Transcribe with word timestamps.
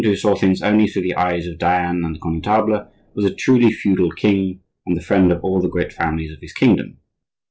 who 0.05 0.15
saw 0.15 0.33
things 0.35 0.61
only 0.63 0.87
through 0.87 1.03
the 1.03 1.15
eyes 1.15 1.45
of 1.47 1.57
Diane 1.59 2.03
and 2.03 2.15
the 2.15 2.19
Connetable, 2.19 2.87
was 3.13 3.23
a 3.25 3.31
truly 3.33 3.71
feudal 3.71 4.09
king 4.11 4.59
and 4.85 4.97
the 4.97 5.01
friend 5.03 5.31
of 5.31 5.43
all 5.43 5.61
the 5.61 5.69
great 5.69 5.93
families 5.93 6.31
of 6.31 6.39
his 6.41 6.53
kingdom. 6.53 6.97